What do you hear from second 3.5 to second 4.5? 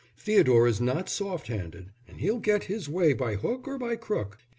or by crook.